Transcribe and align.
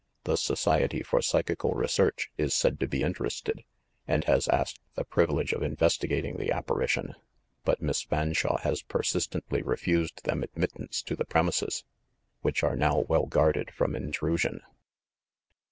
The 0.23 0.35
Society 0.35 1.03
for 1.03 1.21
Psychical 1.21 1.73
Research 1.75 2.31
is 2.35 2.55
said 2.55 2.79
to 2.79 2.87
be 2.87 3.03
interested, 3.03 3.63
and 4.07 4.23
has 4.23 4.47
asked 4.47 4.79
the 4.95 5.03
privilege 5.05 5.53
of 5.53 5.61
investigating 5.61 6.37
the 6.37 6.51
apparition; 6.51 7.13
but 7.65 7.83
Miss 7.83 8.01
Fan 8.01 8.33
shawe 8.33 8.59
has 8.61 8.81
persistently 8.81 9.61
refused 9.61 10.23
them 10.23 10.41
admittance 10.41 11.03
to 11.03 11.15
the 11.15 11.25
premises, 11.25 11.83
which 12.41 12.63
are 12.63 12.75
now 12.75 13.01
well 13.01 13.27
guarded 13.27 13.69
from 13.75 13.95
intrusion. 13.95 14.61